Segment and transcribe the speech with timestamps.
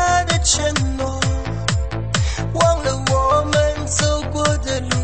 [0.00, 0.64] 他的承
[0.96, 1.20] 诺
[2.54, 4.96] 忘了我们走过的路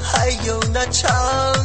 [0.00, 1.61] 还有那场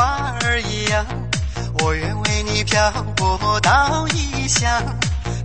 [0.00, 1.04] 花儿一样，
[1.78, 4.66] 我愿为你漂泊到异乡。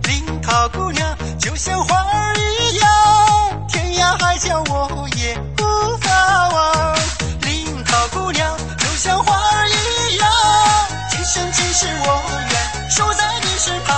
[0.04, 5.62] 灵桃姑娘就像花儿一样，天涯海角我也不
[5.98, 6.96] 法望。
[7.42, 10.26] 灵桃姑娘就像花儿一样，
[11.10, 13.94] 今生今世我愿守在你身旁，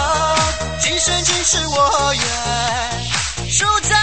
[0.81, 3.97] 今生今世我愿守在。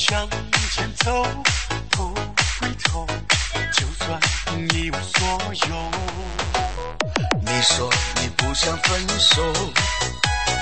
[0.00, 0.26] 向
[0.72, 1.22] 前走，
[1.90, 2.14] 不
[2.58, 3.06] 回头，
[3.74, 4.18] 就算
[4.72, 5.90] 一无所有。
[7.42, 9.42] 你说你不想分手，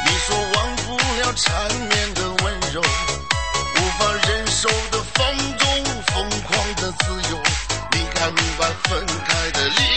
[0.04, 5.24] 你说忘不了缠绵的温柔，无法忍受的放
[5.56, 7.40] 纵，疯狂的自由，
[7.92, 9.87] 你看明白分开的理。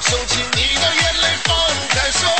[0.00, 1.56] 收起你的眼泪放
[1.88, 2.37] 开手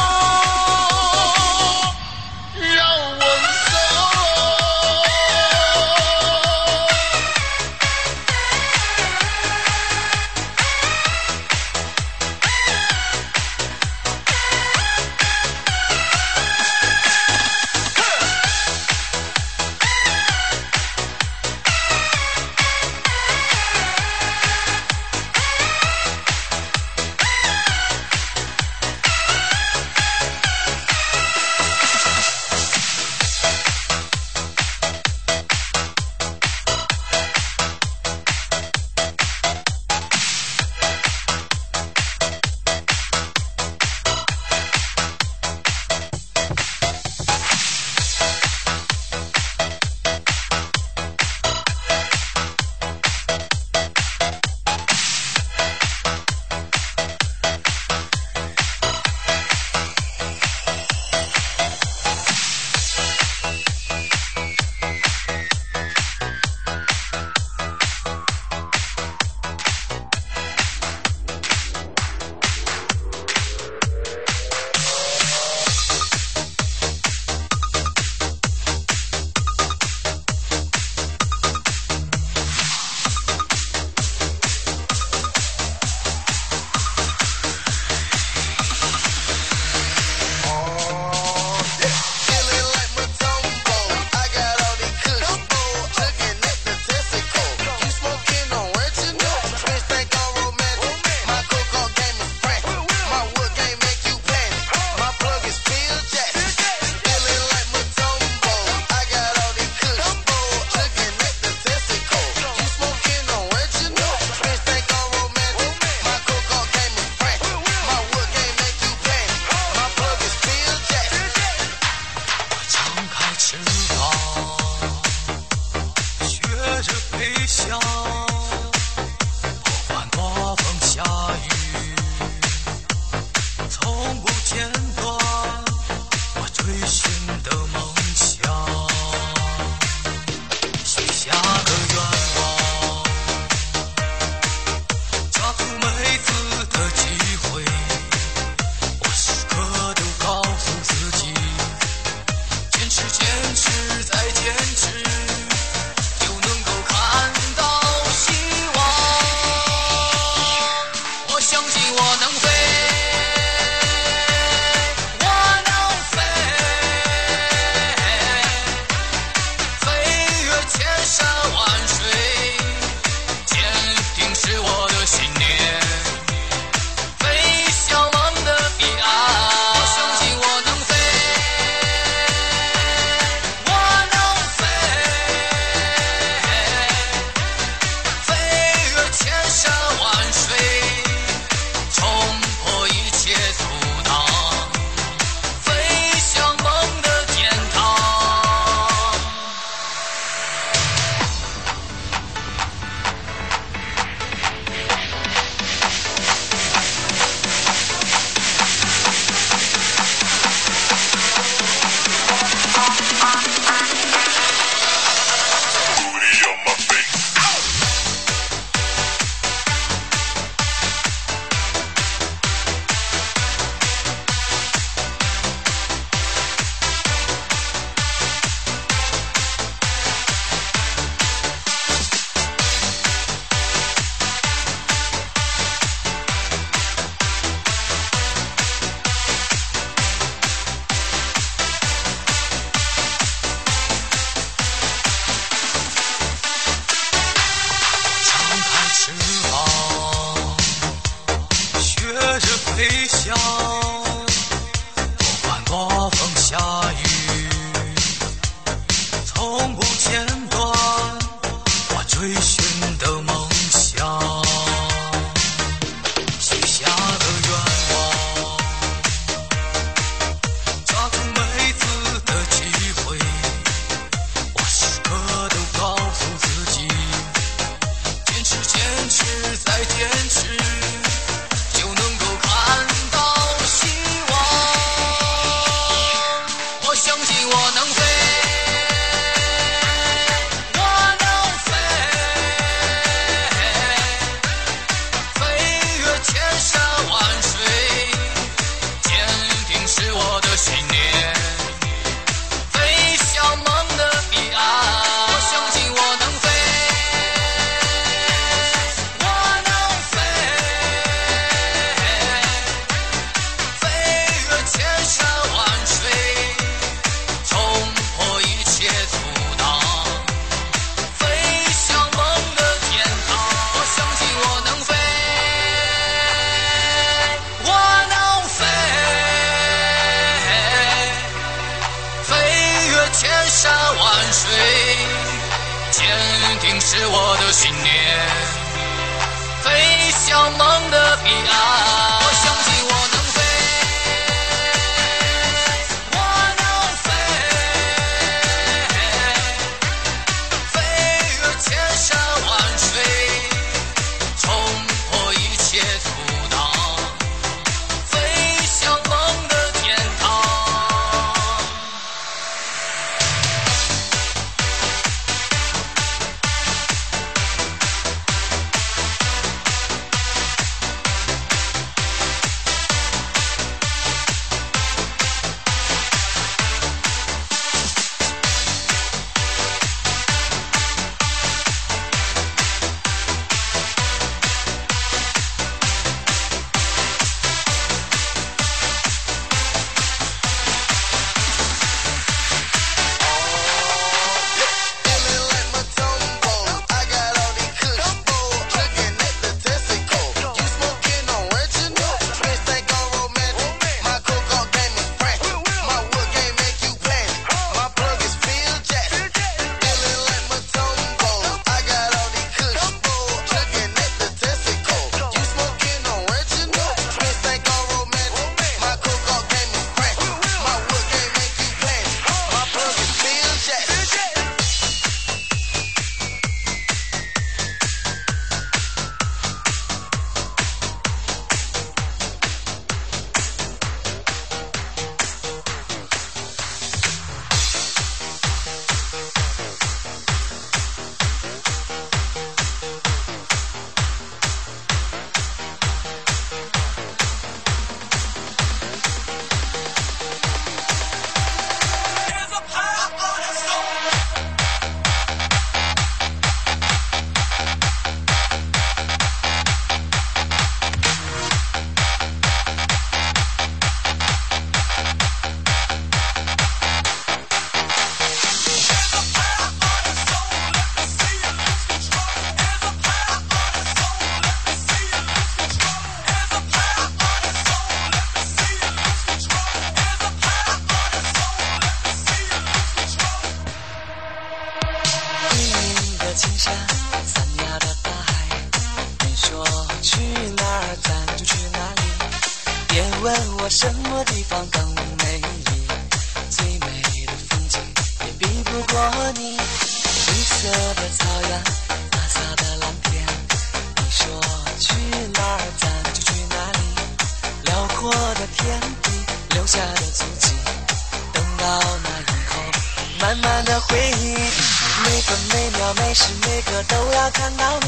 [513.21, 517.87] 慢慢的回忆每分每秒每时每刻都要看到你。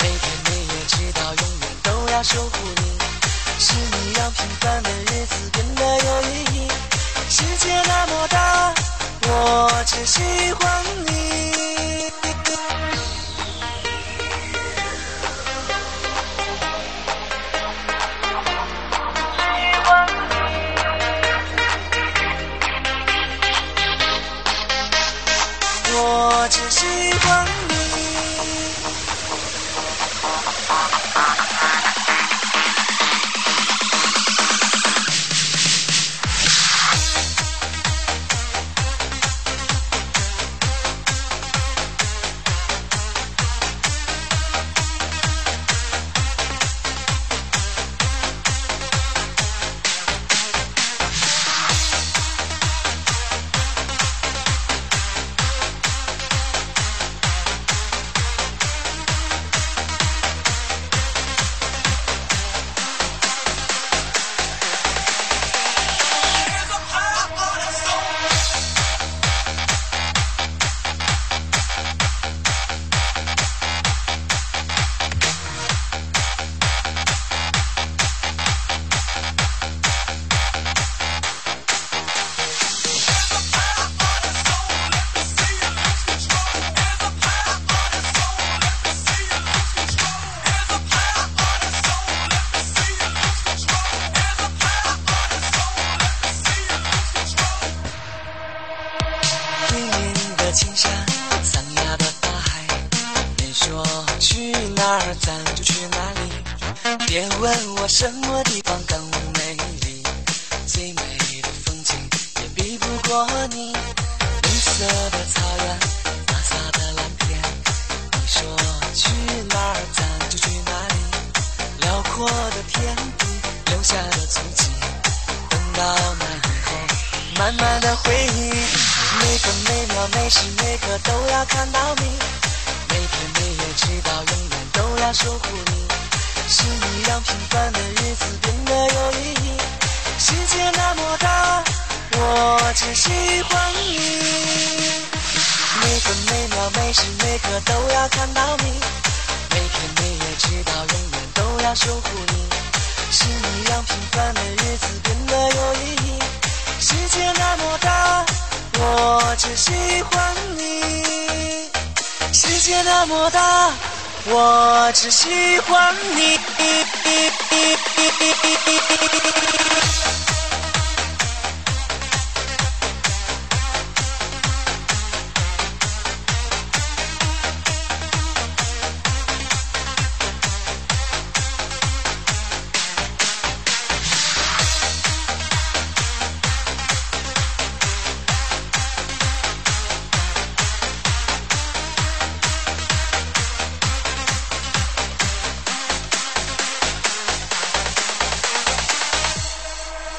[0.00, 2.98] 每天每夜直到永远都要守护你
[3.58, 6.68] 是你让平凡的日子变得有意义。
[7.30, 8.74] 世界那么大
[9.28, 10.20] 我只喜
[10.60, 11.53] 欢你。
[107.44, 109.03] 问我什么地方更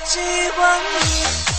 [0.06, 0.20] 喜
[0.52, 1.55] 欢你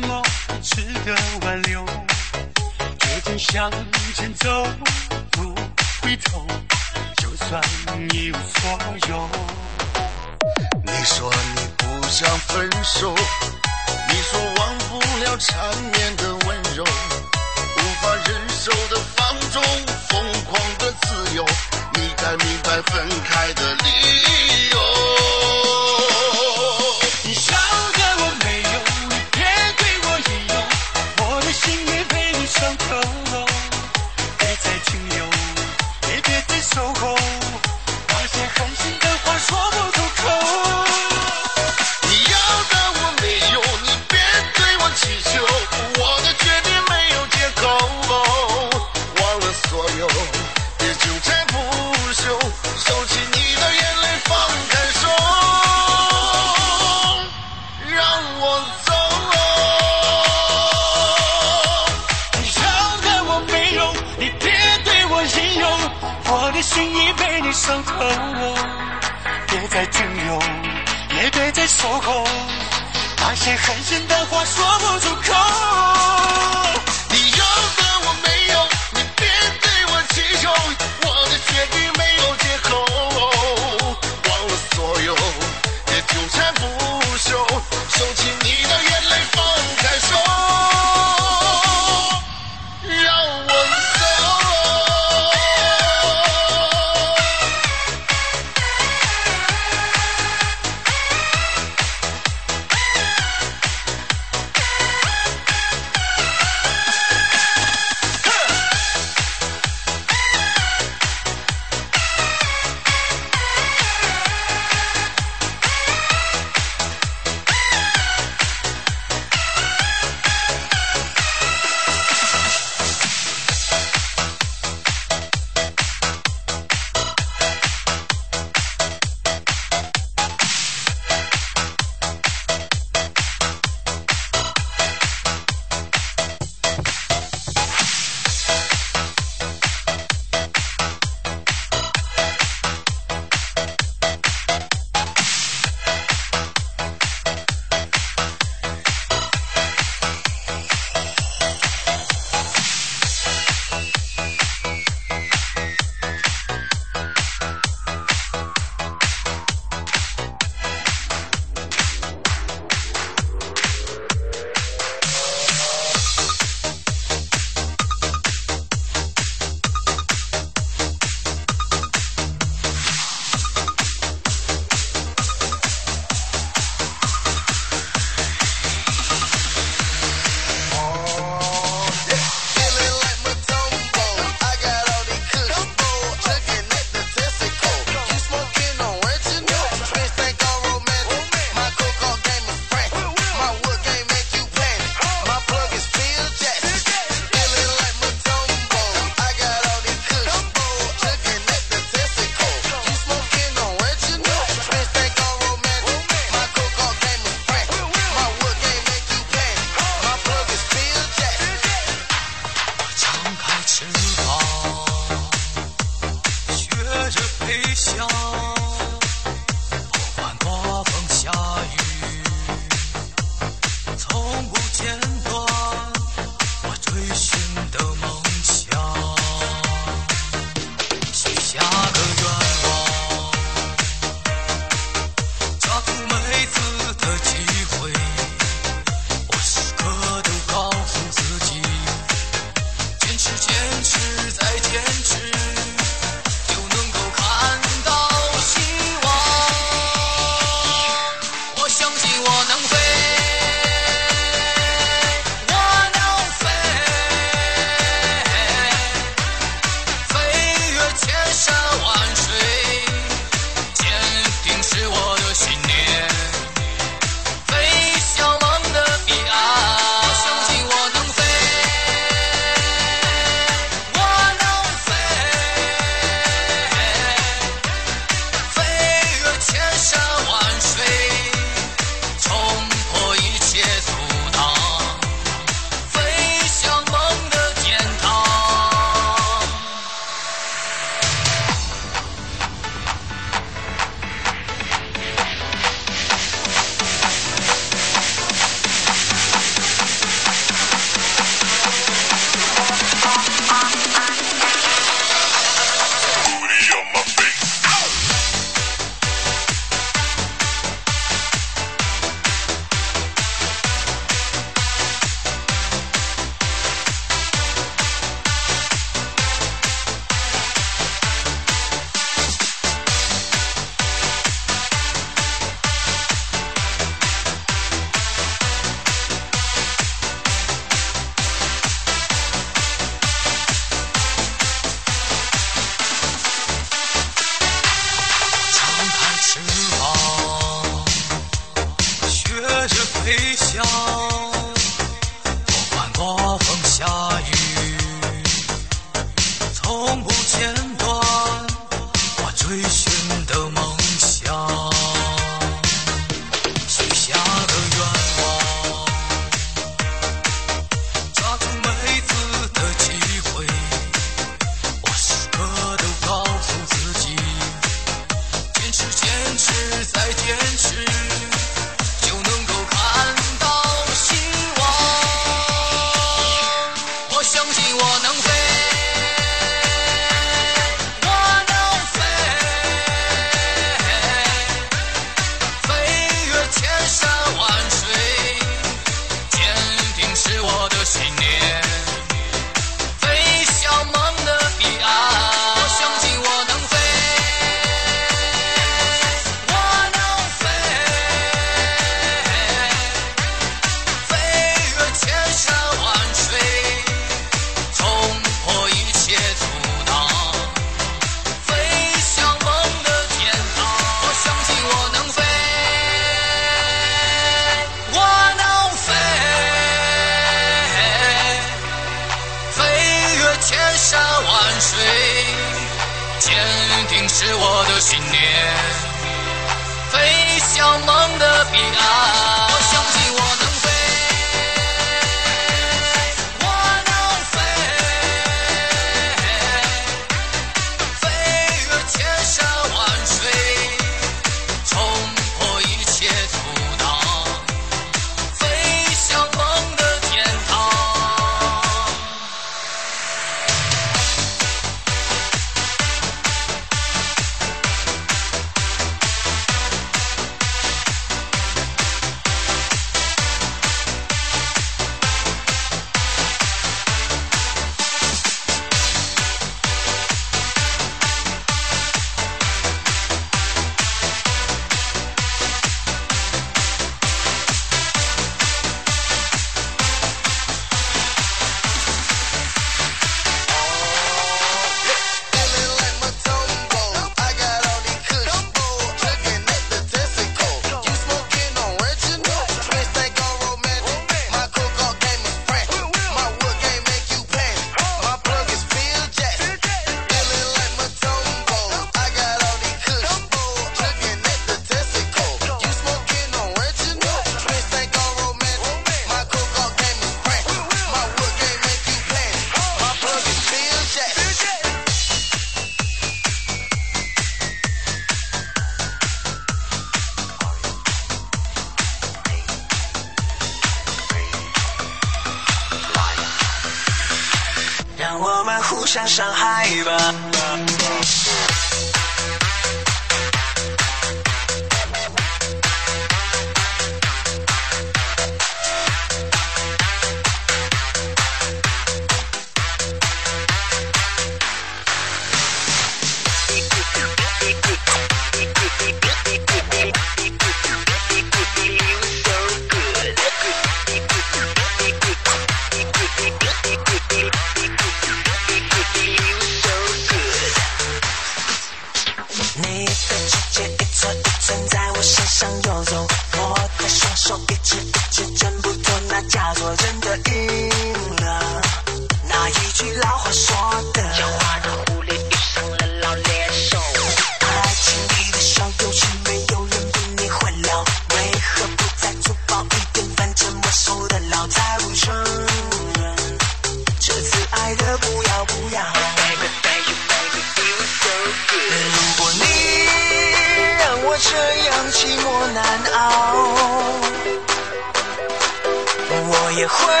[599.61, 600.00] 也会